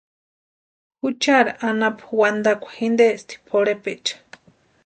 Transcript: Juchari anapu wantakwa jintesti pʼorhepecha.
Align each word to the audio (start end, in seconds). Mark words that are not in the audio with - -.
Juchari 1.01 1.51
anapu 1.69 2.05
wantakwa 2.21 2.69
jintesti 2.79 3.33
pʼorhepecha. 3.47 4.15